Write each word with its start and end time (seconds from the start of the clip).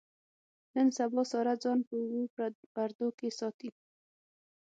نن 0.73 0.87
سبا 0.97 1.21
ساره 1.31 1.53
ځان 1.63 1.79
په 1.87 1.95
اوو 2.03 2.21
پردو 2.73 3.07
کې 3.17 3.29
ساتي. 3.39 3.69